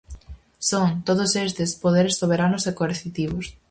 [0.69, 3.45] Son, todos estes, poderes soberanos e coercitivos.